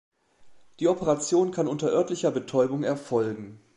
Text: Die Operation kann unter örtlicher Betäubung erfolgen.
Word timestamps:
Die 0.79 0.87
Operation 0.87 1.51
kann 1.51 1.67
unter 1.67 1.89
örtlicher 1.91 2.31
Betäubung 2.31 2.81
erfolgen. 2.83 3.59